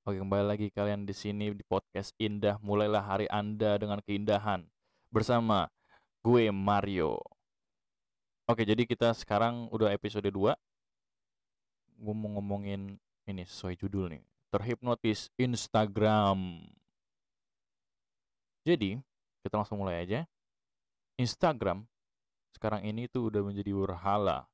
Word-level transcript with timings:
Oke, 0.00 0.16
kembali 0.16 0.48
lagi 0.48 0.72
kalian 0.72 1.04
di 1.04 1.12
sini 1.12 1.52
di 1.52 1.60
podcast 1.60 2.16
Indah. 2.16 2.56
Mulailah 2.64 3.04
hari 3.04 3.28
Anda 3.28 3.76
dengan 3.76 4.00
keindahan 4.00 4.64
bersama 5.12 5.68
gue 6.24 6.48
Mario. 6.48 7.20
Oke, 8.48 8.64
jadi 8.64 8.88
kita 8.88 9.12
sekarang 9.12 9.68
udah 9.68 9.92
episode 9.92 10.24
2. 10.24 10.56
Gue 12.00 12.14
mau 12.16 12.32
ngomongin 12.32 12.96
ini 13.28 13.44
sesuai 13.44 13.76
judul 13.76 14.16
nih. 14.16 14.24
Terhipnotis 14.48 15.28
Instagram. 15.36 16.64
Jadi, 18.64 18.96
kita 19.44 19.60
langsung 19.60 19.84
mulai 19.84 20.00
aja. 20.00 20.24
Instagram 21.20 21.84
sekarang 22.56 22.88
ini 22.88 23.04
tuh 23.04 23.28
udah 23.28 23.44
menjadi 23.44 23.76
berhala 23.76 24.48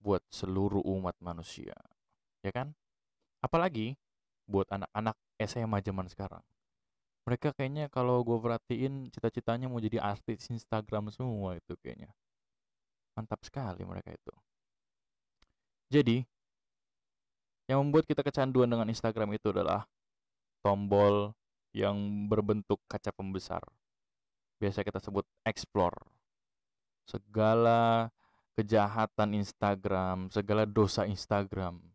buat 0.00 0.24
seluruh 0.32 0.80
umat 0.96 1.12
manusia. 1.20 1.76
Ya 2.40 2.48
kan? 2.56 2.72
Apalagi 3.44 4.00
buat 4.46 4.66
anak-anak 4.70 5.16
SMA 5.42 5.78
zaman 5.82 6.06
sekarang. 6.10 6.42
Mereka 7.22 7.54
kayaknya 7.54 7.86
kalau 7.86 8.18
gue 8.26 8.34
perhatiin 8.34 9.06
cita-citanya 9.14 9.70
mau 9.70 9.78
jadi 9.78 10.02
artis 10.02 10.50
Instagram 10.50 11.14
semua 11.14 11.54
itu 11.54 11.78
kayaknya. 11.78 12.10
Mantap 13.14 13.38
sekali 13.46 13.86
mereka 13.86 14.10
itu. 14.10 14.34
Jadi, 15.92 16.24
yang 17.70 17.84
membuat 17.84 18.08
kita 18.08 18.24
kecanduan 18.24 18.66
dengan 18.66 18.88
Instagram 18.90 19.36
itu 19.38 19.52
adalah 19.54 19.86
tombol 20.64 21.30
yang 21.76 22.26
berbentuk 22.26 22.80
kaca 22.90 23.12
pembesar. 23.14 23.62
Biasa 24.58 24.82
kita 24.82 24.98
sebut 24.98 25.22
explore. 25.46 25.94
Segala 27.06 28.10
kejahatan 28.56 29.36
Instagram, 29.36 30.32
segala 30.32 30.66
dosa 30.66 31.06
Instagram 31.06 31.91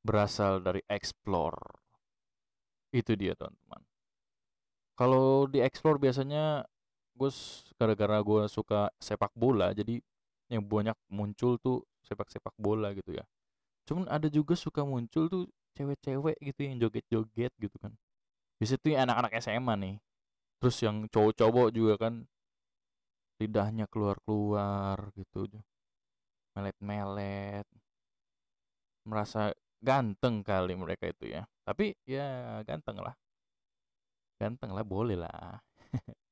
berasal 0.00 0.64
dari 0.64 0.80
explore. 0.88 1.60
Itu 2.90 3.14
dia 3.14 3.36
teman-teman. 3.36 3.82
Kalau 4.98 5.48
di 5.48 5.64
explore 5.64 5.96
biasanya 5.96 6.64
gue 7.16 7.30
gara-gara 7.76 8.20
gue 8.20 8.42
suka 8.48 8.88
sepak 8.96 9.32
bola 9.36 9.76
jadi 9.76 10.00
yang 10.48 10.64
banyak 10.64 10.96
muncul 11.12 11.60
tuh 11.60 11.84
sepak-sepak 12.04 12.52
bola 12.58 12.90
gitu 12.96 13.14
ya. 13.14 13.24
Cuman 13.86 14.10
ada 14.10 14.26
juga 14.26 14.58
suka 14.58 14.82
muncul 14.82 15.30
tuh 15.30 15.44
cewek-cewek 15.78 16.36
gitu 16.42 16.60
yang 16.66 16.76
joget-joget 16.82 17.52
gitu 17.56 17.76
kan. 17.78 17.94
Di 18.60 18.66
situ 18.68 18.92
anak-anak 18.92 19.32
SMA 19.40 19.74
nih. 19.78 19.96
Terus 20.60 20.76
yang 20.84 21.08
cowok-cowok 21.08 21.68
juga 21.72 21.94
kan 21.96 22.28
lidahnya 23.40 23.88
keluar-keluar 23.88 25.00
gitu. 25.16 25.48
Melet-melet. 26.52 27.64
Merasa 29.08 29.56
ganteng 29.80 30.44
kali 30.44 30.72
mereka 30.76 31.08
itu 31.08 31.24
ya. 31.34 31.42
Tapi 31.64 31.96
ya 32.04 32.60
ganteng 32.68 33.00
lah. 33.00 33.14
Ganteng 34.40 34.72
lah 34.76 34.84
boleh 34.84 35.16
lah. 35.20 35.60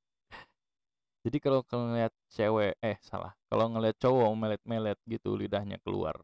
Jadi 1.25 1.37
kalau 1.43 1.61
ngeliat 1.67 2.13
cewek, 2.31 2.79
eh 2.79 2.97
salah. 3.03 3.35
Kalau 3.51 3.65
ngeliat 3.69 3.97
cowok 3.99 4.31
melet-melet 4.39 4.99
gitu 5.05 5.35
lidahnya 5.35 5.77
keluar. 5.83 6.15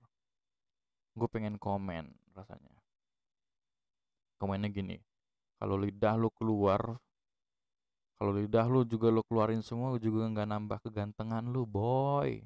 Gue 1.13 1.27
pengen 1.27 1.59
komen 1.59 2.15
rasanya. 2.31 2.71
Komennya 4.39 4.71
gini. 4.71 4.97
Kalau 5.59 5.75
lidah 5.79 6.15
lu 6.19 6.27
keluar, 6.35 6.99
kalau 8.15 8.31
lidah 8.35 8.67
lu 8.67 8.83
juga 8.87 9.07
lu 9.11 9.23
keluarin 9.27 9.63
semua 9.63 9.95
juga 9.99 10.27
nggak 10.31 10.47
nambah 10.47 10.77
kegantengan 10.87 11.43
lu, 11.47 11.67
boy. 11.67 12.43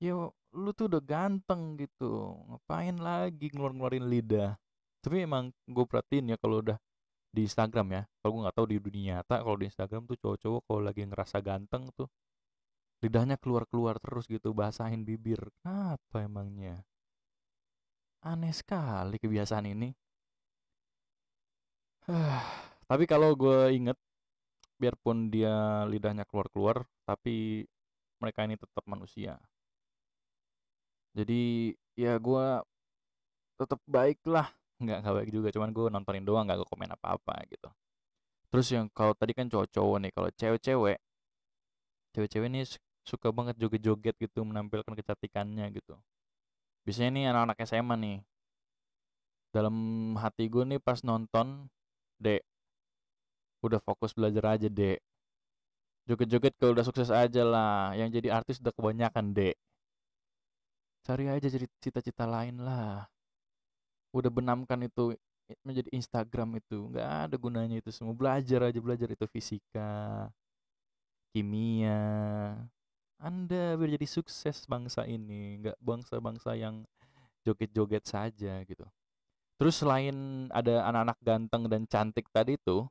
Ya 0.00 0.32
lu 0.52 0.70
tuh 0.76 0.86
udah 0.88 1.02
ganteng 1.02 1.80
gitu. 1.80 2.36
Ngapain 2.48 2.96
lagi 3.00 3.48
ngeluarin 3.52 4.06
lidah? 4.08 4.56
Tapi 5.02 5.24
emang 5.24 5.50
gue 5.66 5.84
perhatiin 5.88 6.32
ya 6.32 6.36
kalau 6.38 6.60
udah 6.62 6.78
di 7.32 7.48
Instagram 7.48 7.86
ya. 7.96 8.02
Kalau 8.20 8.30
gue 8.36 8.40
nggak 8.44 8.56
tahu 8.56 8.66
di 8.68 8.76
dunia 8.78 9.02
nyata, 9.20 9.40
kalau 9.40 9.56
di 9.56 9.66
Instagram 9.66 10.02
tuh 10.04 10.16
cowok-cowok 10.20 10.62
kalau 10.68 10.80
lagi 10.84 11.02
ngerasa 11.08 11.36
ganteng 11.40 11.88
tuh 11.96 12.08
lidahnya 13.02 13.34
keluar-keluar 13.40 13.98
terus 13.98 14.28
gitu, 14.30 14.54
basahin 14.54 15.02
bibir. 15.02 15.40
Kenapa 15.60 16.22
emangnya? 16.22 16.84
Aneh 18.22 18.54
sekali 18.54 19.18
kebiasaan 19.18 19.66
ini. 19.66 19.90
tapi 22.90 23.04
kalau 23.10 23.34
gue 23.34 23.74
inget, 23.74 23.98
biarpun 24.78 25.30
dia 25.32 25.82
lidahnya 25.90 26.22
keluar-keluar, 26.28 26.86
tapi 27.02 27.66
mereka 28.22 28.46
ini 28.46 28.54
tetap 28.54 28.86
manusia. 28.86 29.38
Jadi 31.16 31.72
ya 31.96 32.16
gue 32.16 32.44
tetap 33.60 33.80
baik 33.86 34.18
lah, 34.28 34.48
nggak 34.82 34.98
nggak 35.04 35.14
baik 35.16 35.30
juga, 35.36 35.48
cuman 35.54 35.70
gue 35.76 35.84
nontonin 35.92 36.24
doang, 36.26 36.44
nggak 36.46 36.58
gue 36.64 36.68
komen 36.68 36.90
apa-apa 36.96 37.34
gitu. 37.52 37.68
Terus 38.52 38.68
yang 38.74 38.86
kalau 38.92 39.14
tadi 39.16 39.32
kan 39.38 39.46
cowok-cowok 39.52 39.98
nih, 40.02 40.12
kalau 40.16 40.30
cewek-cewek, 40.40 40.98
cewek-cewek 42.16 42.48
ini 42.52 42.60
suka 43.10 43.28
banget 43.36 43.54
joget-joget 43.60 44.14
gitu, 44.24 44.40
menampilkan 44.48 44.92
kecantikannya 44.98 45.66
gitu. 45.76 45.94
Biasanya 46.86 47.10
nih 47.16 47.24
anak-anak 47.32 47.58
SMA 47.68 47.96
nih, 48.04 48.18
dalam 49.54 49.76
hati 50.22 50.44
gue 50.52 50.64
nih 50.70 50.80
pas 50.86 50.98
nonton, 51.08 51.68
dek, 52.20 52.42
udah 53.66 53.80
fokus 53.86 54.12
belajar 54.18 54.44
aja 54.58 54.68
dek. 54.68 54.98
Joget-joget 56.08 56.54
kalau 56.58 56.72
udah 56.74 56.86
sukses 56.86 57.10
aja 57.14 57.42
lah, 57.46 57.94
yang 57.98 58.08
jadi 58.10 58.28
artis 58.38 58.58
udah 58.62 58.74
kebanyakan 58.74 59.26
dek. 59.38 59.54
Cari 61.02 61.26
aja 61.26 61.46
cita-cita 61.82 62.24
lain 62.26 62.62
lah. 62.62 63.06
Udah 64.14 64.30
benamkan 64.30 64.78
itu 64.86 65.14
menjadi 65.66 65.90
Instagram 65.90 66.62
itu. 66.62 66.88
Nggak 66.94 67.10
ada 67.28 67.36
gunanya 67.36 67.76
itu 67.82 67.90
semua. 67.90 68.14
Belajar 68.14 68.70
aja 68.70 68.78
belajar 68.78 69.08
itu 69.10 69.26
fisika 69.26 70.30
kimia. 71.34 71.98
Anda 73.18 73.74
biar 73.78 73.98
jadi 73.98 74.06
sukses 74.06 74.62
bangsa 74.70 75.02
ini. 75.06 75.58
Nggak 75.62 75.76
bangsa-bangsa 75.82 76.54
yang 76.54 76.86
joget-joget 77.42 78.04
saja 78.06 78.62
gitu. 78.62 78.86
Terus 79.58 79.78
selain 79.78 80.46
ada 80.50 80.86
anak-anak 80.90 81.18
ganteng 81.22 81.62
dan 81.70 81.82
cantik 81.86 82.26
tadi 82.30 82.58
tuh 82.62 82.86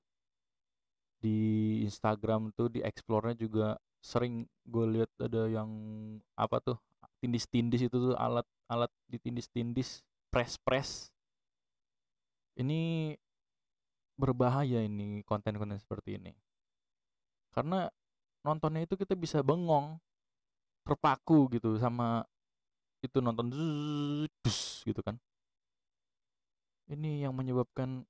di 1.22 1.38
Instagram 1.85 2.51
tuh 2.57 2.67
di 2.67 2.79
explore-nya 2.81 3.35
juga 3.38 3.67
sering 4.01 4.49
gue 4.66 4.85
lihat 4.97 5.11
ada 5.22 5.45
yang 5.45 5.69
apa 6.33 6.57
tuh 6.63 6.78
tindis-tindis 7.21 7.85
itu 7.85 7.95
tuh 7.95 8.17
alat 8.17 8.45
alat 8.65 8.89
ditindis-tindis 9.07 10.01
press-press. 10.33 11.13
Ini 12.57 13.13
berbahaya 14.17 14.83
ini 14.83 15.21
konten-konten 15.23 15.77
seperti 15.77 16.17
ini. 16.17 16.33
Karena 17.53 17.87
nontonnya 18.41 18.83
itu 18.83 18.97
kita 18.97 19.13
bisa 19.13 19.45
bengong 19.45 20.01
terpaku 20.81 21.45
gitu 21.53 21.77
sama 21.77 22.25
itu 23.01 23.17
nonton 23.21 23.49
zzz, 23.53 24.85
gitu 24.85 25.01
kan. 25.01 25.17
Ini 26.89 27.25
yang 27.25 27.33
menyebabkan 27.33 28.03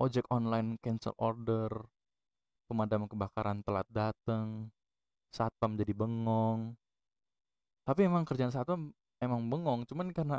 ojek 0.00 0.26
online 0.32 0.76
cancel 0.82 1.14
order 1.20 1.70
pemadam 2.66 3.06
kebakaran 3.06 3.62
telat 3.62 3.86
datang 3.92 4.72
satpam 5.30 5.78
jadi 5.78 5.94
bengong 5.94 6.76
tapi 7.82 8.06
emang 8.06 8.22
kerjaan 8.22 8.54
satpam 8.54 8.94
emang 9.22 9.42
bengong 9.46 9.86
cuman 9.86 10.10
karena 10.10 10.38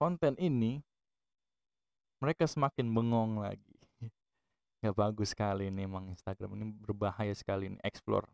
konten 0.00 0.34
ini 0.40 0.82
mereka 2.22 2.46
semakin 2.46 2.86
bengong 2.90 3.42
lagi. 3.42 3.76
Nggak 4.82 4.94
bagus 4.94 5.34
sekali 5.34 5.70
ini 5.70 5.86
emang 5.86 6.06
Instagram 6.10 6.54
ini 6.58 6.64
berbahaya 6.70 7.34
sekali 7.34 7.70
ini 7.70 7.78
explore. 7.82 8.26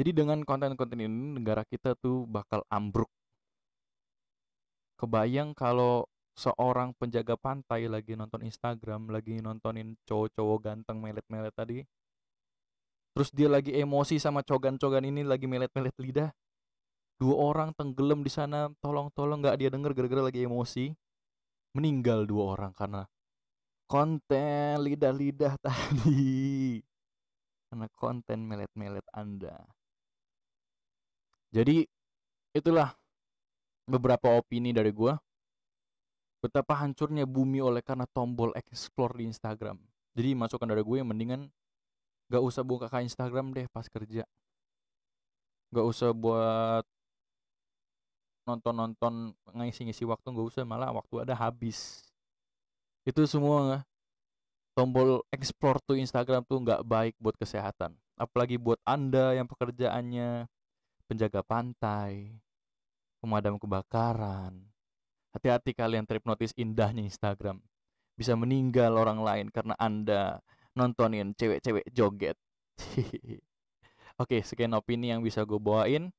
Jadi 0.00 0.16
dengan 0.16 0.40
konten-konten 0.40 0.96
ini 0.96 1.36
negara 1.36 1.68
kita 1.68 1.92
tuh 2.00 2.24
bakal 2.24 2.64
ambruk. 2.72 3.12
Kebayang 4.96 5.52
kalau 5.52 6.08
seorang 6.32 6.96
penjaga 6.96 7.36
pantai 7.36 7.84
lagi 7.92 8.16
nonton 8.16 8.40
Instagram 8.48 9.12
lagi 9.12 9.36
nontonin 9.44 9.92
cowok-cowok 10.08 10.58
ganteng 10.64 10.96
melet-melet 10.96 11.52
tadi 11.52 11.84
terus 13.12 13.28
dia 13.28 13.52
lagi 13.52 13.76
emosi 13.76 14.16
sama 14.16 14.40
cogan-cogan 14.40 15.04
ini 15.04 15.20
lagi 15.28 15.44
melet-melet 15.44 15.92
lidah 16.00 16.32
dua 17.22 17.54
orang 17.54 17.70
tenggelam 17.78 18.26
di 18.26 18.32
sana 18.34 18.66
tolong-tolong 18.82 19.38
nggak 19.46 19.62
dia 19.62 19.70
denger 19.70 19.94
gara-gara 19.94 20.26
lagi 20.26 20.42
emosi. 20.42 20.90
Meninggal 21.78 22.26
dua 22.26 22.58
orang 22.58 22.74
karena 22.74 23.06
konten 23.86 24.82
lidah-lidah 24.82 25.54
tadi. 25.70 26.82
Karena 27.70 27.86
konten 27.94 28.42
melet-melet 28.42 29.06
anda. 29.14 29.54
Jadi 31.54 31.86
itulah 32.58 32.90
beberapa 33.86 34.34
opini 34.34 34.74
dari 34.74 34.90
gue 34.90 35.14
betapa 36.42 36.74
hancurnya 36.82 37.22
bumi 37.22 37.62
oleh 37.62 37.86
karena 37.86 38.04
tombol 38.10 38.50
explore 38.58 39.14
di 39.14 39.30
Instagram. 39.30 39.78
Jadi 40.12 40.34
masukan 40.34 40.66
dari 40.66 40.82
gue 40.82 40.98
mendingan 41.06 41.46
gak 42.28 42.42
usah 42.42 42.66
buka 42.66 42.90
Instagram 42.98 43.54
deh 43.54 43.70
pas 43.70 43.86
kerja. 43.86 44.26
Gak 45.72 45.86
usah 45.86 46.10
buat 46.12 46.84
nonton-nonton 48.48 49.34
ngisi-ngisi 49.54 50.02
waktu 50.08 50.26
nggak 50.32 50.48
usah 50.52 50.64
malah 50.66 50.90
waktu 50.90 51.22
ada 51.22 51.34
habis. 51.36 52.06
Itu 53.06 53.26
semua 53.26 53.82
tombol 54.72 55.22
explore 55.34 55.78
tuh 55.84 55.98
Instagram 55.98 56.46
tuh 56.46 56.62
nggak 56.62 56.82
baik 56.86 57.14
buat 57.18 57.36
kesehatan. 57.38 57.94
Apalagi 58.16 58.58
buat 58.58 58.78
anda 58.86 59.34
yang 59.36 59.46
pekerjaannya. 59.46 60.46
Penjaga 61.10 61.44
pantai 61.44 62.40
pemadam 63.22 63.54
kebakaran. 63.60 64.58
Hati-hati 65.30 65.72
kalian 65.72 66.04
trip 66.04 66.26
notice 66.26 66.50
indahnya 66.58 67.06
Instagram. 67.06 67.62
Bisa 68.18 68.34
meninggal 68.34 68.98
orang 68.98 69.22
lain 69.22 69.46
karena 69.48 69.78
anda 69.78 70.42
nontonin 70.74 71.32
cewek-cewek 71.38 71.86
joget. 71.94 72.36
Oke, 74.22 74.44
sekian 74.44 74.74
opini 74.76 75.14
yang 75.14 75.24
bisa 75.24 75.46
gue 75.46 75.56
bawain. 75.56 76.12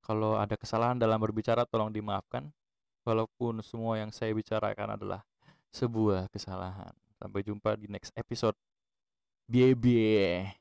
Kalau 0.00 0.36
ada 0.36 0.56
kesalahan 0.56 0.96
dalam 0.96 1.20
berbicara 1.20 1.64
tolong 1.68 1.92
dimaafkan. 1.92 2.48
Walaupun 3.00 3.64
semua 3.64 3.96
yang 3.96 4.12
saya 4.12 4.36
bicarakan 4.36 5.00
adalah 5.00 5.20
sebuah 5.72 6.28
kesalahan. 6.28 6.92
Sampai 7.16 7.40
jumpa 7.44 7.76
di 7.76 7.88
next 7.88 8.12
episode. 8.16 8.56
Bye 9.48 9.74
bye. 9.76 10.59